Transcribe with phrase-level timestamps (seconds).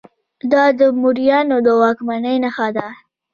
[0.51, 2.87] دا د موریانو د واکمنۍ نښه ده